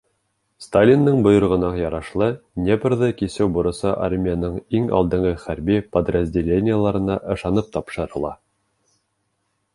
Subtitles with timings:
[0.65, 2.29] Сталиндың бойороғона ярашлы,
[2.61, 8.35] Днепрҙы кисеү бурысы армияның иң алдынғы хәрби подразделениеларына ышанып тапшырыла.